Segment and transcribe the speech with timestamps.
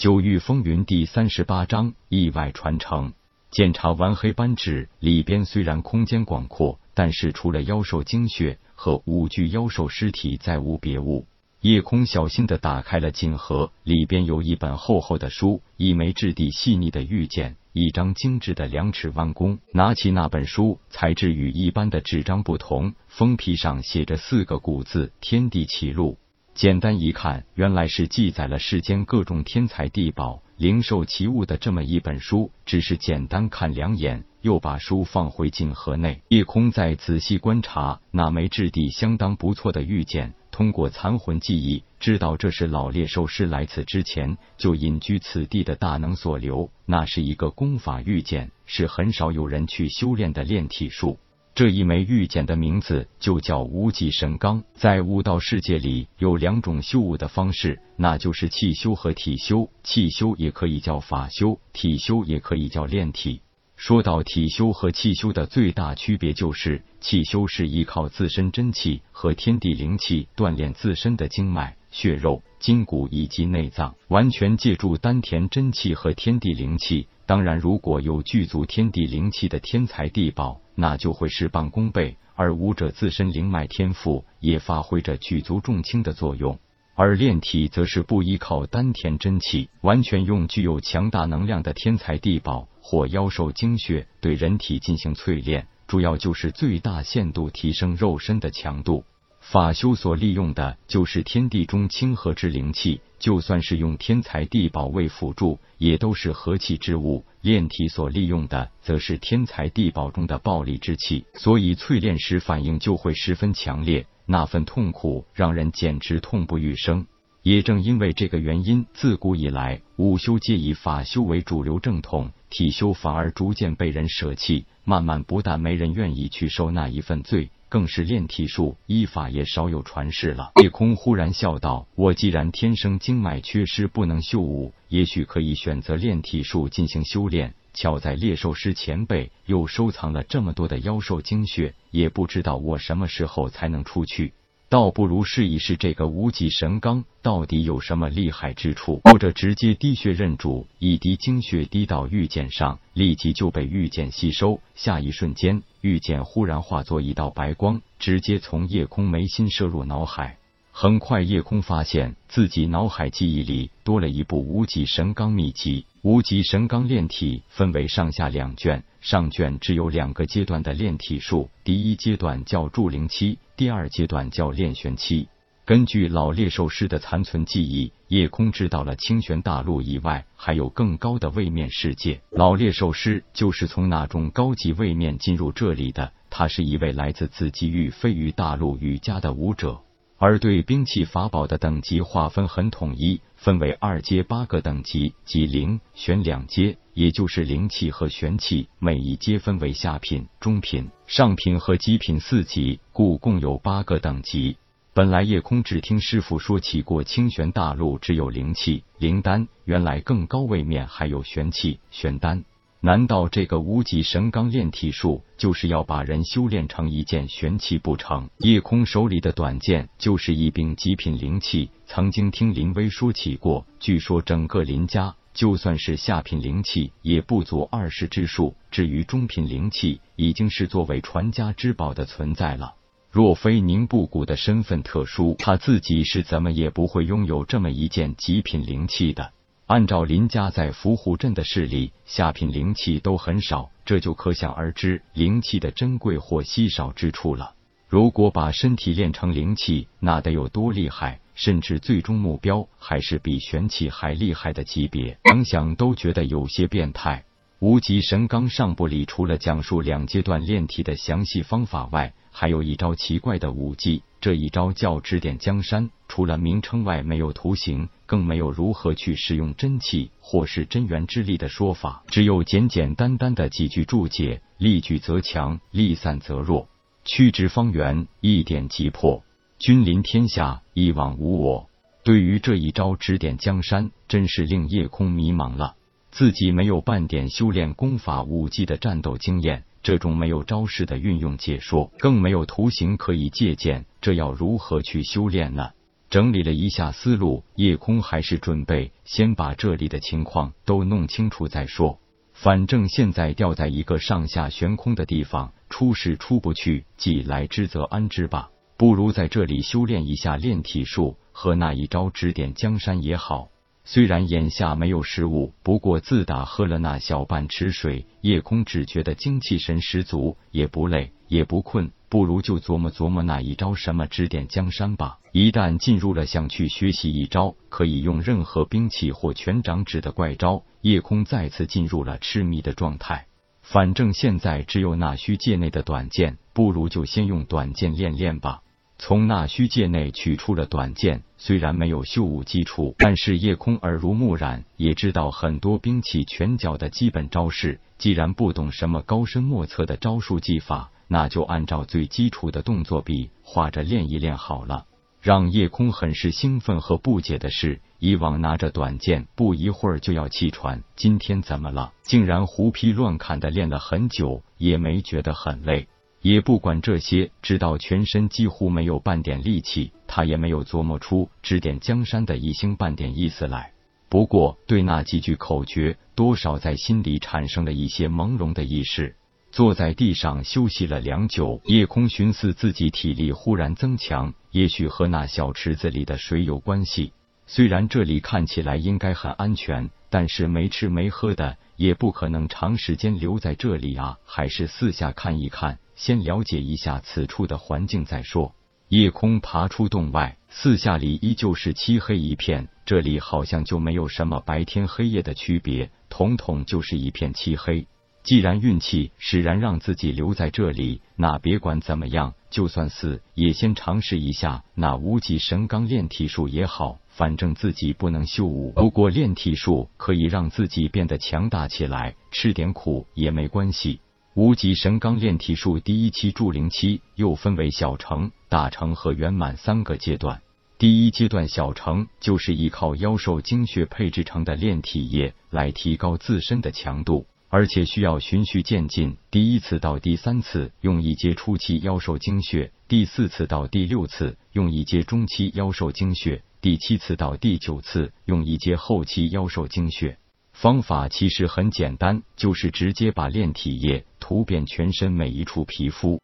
[0.00, 3.12] 九域风云第三十八章意外传承。
[3.50, 11.26] 检查完黑斑纸里边，虽然空间广阔，但是除了妖兽精血和五具妖兽尸体，再无别物。
[11.60, 19.58] 夜空小心的打开了锦盒，里边有一本厚厚的书，一枚质地细腻的玉简，一张精致的两尺弯弓。
[19.74, 26.16] 拿起那本书，材质与一般的纸张不同，封皮上写着四个古字：“天地起路”。
[26.60, 32.50] 简单一看，原来是记载了世间各种天才地宝、灵兽奇物的这么一本书。
[32.66, 36.20] 只是简单看两眼，又把书放回锦盒内。
[36.28, 46.70] 夜空再仔细观察那枚质地相当不错的玉简，通过残魂记忆，知道这是老猎兽师来此之前就隐居此地的大能所留。
[46.84, 51.18] 那是一个功法玉简，是很少有人去修炼的炼体术。
[51.60, 54.64] 这一枚玉简的名字就叫无极神钢。
[54.72, 59.68] 在悟道世界里，有两种修武的方式，那就是气修和体修。
[59.82, 63.42] 气修也可以叫法修，体修也可以叫炼体。
[63.76, 77.06] 说到体修和气修的最大区别，就是气修是依靠自身真气和天地灵气锻炼自身的经脉、血肉、筋骨以及内脏，完全借助丹田真气和天地灵气。
[77.30, 80.60] 当然，如果有具足天地灵气的天才地宝。
[80.74, 86.58] 那就会事半功倍，而武者自身灵脉天赋也发挥着举足重轻的作用。
[86.96, 99.04] 而炼体则是不依靠丹田真气，完全用具有强大能量的天才地宝或妖兽精血对人体进行淬炼，主要就是最大限度提升肉身的强度。
[99.50, 107.24] 法修所利用的就是天地中清和之灵气，就算是用天才地宝为辅助，也都是和气之物。
[107.40, 117.04] 炼体所利用的则是天才地宝中的暴力之气，所以淬炼时反应就会十分强烈，那份痛苦让人简直痛不欲生。
[117.42, 127.50] 也正因为这个原因，自古以来武修皆以法修为主流正统，体修反而逐渐被人舍弃，慢慢不但没人愿意去受那一份罪。
[127.70, 130.50] 更是炼体术医法也少有传世了。
[130.60, 137.54] 夜空忽然笑道：“我既然天生经脉缺失，不能修武，也许可以选择炼体术进行修炼。
[137.72, 144.32] 巧在猎兽师前辈又收藏了这么多的妖兽精血，也不知道我什么时候才能出去。”
[144.70, 154.60] 倒不如试一试这个无极神罡到底有什么厉害之处，或者直接滴血认主，一滴精血滴到玉剑上，立即就被玉剑吸收。
[154.76, 160.36] 下一瞬间，玉剑忽然化作一道白光，直接从夜空眉心射入脑海。
[160.70, 165.84] 很快，夜空发现自己脑海记忆里多了一部无极神罡秘籍。
[166.02, 175.28] 无极神罡炼体分为上下两卷，上卷只有两个阶段的炼体术，第一阶段叫筑灵期，第二阶段叫炼玄期。
[175.64, 182.20] 根据老猎兽师的残存记忆，夜空知道了清玄大陆以外还有更高的位面世界。
[182.30, 189.80] 老猎兽师就是从那种高级位面进入这里的，他是一位来自紫极域飞鱼大陆羽家的武者。
[190.18, 204.58] 而对兵器法宝的等级划分很统一，分为二阶八个等级，即灵、玄两阶，也就是灵气和玄气，每一阶分为下品、中品、上品和极品四级，故共有八个等级。
[204.92, 212.44] 本来夜空只听师傅说起过清玄大陆只有灵气、灵丹，原来更高位面还有玄气、玄丹。
[212.82, 218.30] 难道这个无极神钢炼体术就是要把人修炼成一件玄器不成？
[218.38, 221.70] 夜空手里的短剑就是一柄极品灵器。
[221.84, 228.56] 曾经听林威说起过，据说整个林家就算是下品灵器也不足二十之数。
[228.70, 232.76] 至于中品灵器，已经是作为传家之宝的存在了。
[233.10, 239.32] 若非宁布谷的身份特殊，他自己是怎么也不会拥有这么一件极品灵器的。
[239.70, 247.54] 按照林家在伏虎镇的势力，下品灵气都很少，这就可想而知灵气的珍贵或稀少之处了。
[247.86, 251.20] 如果把身体练成灵气，那得有多厉害？
[251.36, 257.24] 甚至最终目标还是比玄气还厉害的级别，想想都觉得有些变态。
[257.60, 264.02] 无极神钢上部里，除了讲述两阶段炼体的详细方法外，还有一招奇怪的武技。
[264.18, 276.66] 这一招叫指点江山，除了名称外，没有图形，更没有如何去使用真气或是真元之力的说法，只有简简单单的几句注解：力聚则强，力散则弱；
[277.04, 279.22] 曲直方圆，一点即破；
[279.58, 281.68] 君临天下，一往无我。
[282.04, 285.74] 对于这一招指点江山，真是令夜空迷茫了。
[286.10, 295.70] 自己没有半点修炼功法武技的战斗经验，这种没有招式的运用解说，更没有图形可以借鉴，这要如何去修炼呢？
[296.10, 302.00] 整理了一下思路，叶空还是准备先把这里的情况都弄清楚再说。
[302.32, 308.50] 反正现在掉在一个上下悬空的地方，出是出不去，既来之则安之吧。
[308.76, 313.48] 不如在这里修炼一下炼体术，和那一招指点江山也好。
[313.92, 321.90] 虽然眼下没有食物，不过自打喝了那小半池水，夜空只觉得精气神十足，也不累，也不困。
[322.08, 325.18] 不如就琢磨琢磨那一招什么指点江山吧。
[325.32, 333.26] 一旦进入了想去学习一招可以用任何兵器或全掌指的怪招，夜空再次进入了痴迷的状态。
[333.60, 338.62] 反正现在只有那虚界内的短剑，不如就先用短剑练练吧。
[339.02, 347.80] 从那虚界内取出了短剑，虽然没有修武基础，但是夜空耳濡目染，也知道很多兵器拳脚的基本招式。
[347.96, 354.84] 既然不懂什么高深莫测的招数技法，那就按照最基础的动作笔画着练一练好了。
[355.22, 361.92] 让夜空很是兴奋和不解的是，以往拿着短剑不一会儿就要气喘，今天怎么了？
[362.02, 365.88] 竟然胡劈乱砍的练了很久，也没觉得很累。
[366.22, 373.72] 也不管这些，直到全身几乎没有半点力气，他也没有琢磨出指点江山的一星半点意思来。
[374.08, 379.16] 不过，对那几句口诀，多少在心里产生了一些朦胧的意识。
[379.52, 387.12] 坐在地上休息了良久，夜空寻思自己体力忽然增强，也许和那小池子里的水有关系。
[387.46, 394.18] 虽然这里看起来应该很安全，但是没吃没喝的，也不可能长时间留在这里啊。
[394.24, 398.54] 还是四下看一看，先了解一下此处的环境再说。
[398.88, 407.86] 夜空爬出洞外，四下里依旧是漆黑一片，这里好像就没有什么白天黑夜的区别，统统就是一片漆黑。
[408.22, 416.98] 既然运气使然让自己留在这里，那别管怎么样，就算死也先尝试一下那无极神钢炼体术也好。
[417.08, 424.00] 反正自己不能修武，不过炼体术可以让自己变得强大起来，吃点苦也没关系。
[424.40, 430.40] 无极神钢炼体术第一期筑灵期又分为小成、大成和圆满三个阶段。
[430.78, 437.26] 第一阶段小成就是依靠妖兽精血配制成的炼体液来提高自身的强度。
[437.50, 450.16] 而且需要循序渐进，第一次到第三次用一阶初期妖兽精血，第四次到第六次用一阶中期妖兽精血，第七次到第九次用一阶后期妖兽精血。
[450.60, 456.20] 方法其实很简单，就是直接把炼体液涂遍全身每一处皮肤，